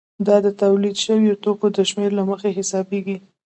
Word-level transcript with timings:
دا 0.27 0.35
د 0.45 0.47
تولید 0.61 0.95
شویو 1.05 1.39
توکو 1.43 1.67
د 1.77 1.79
شمېر 1.89 2.11
له 2.19 2.23
مخې 2.29 2.49
حسابېږي 2.57 3.17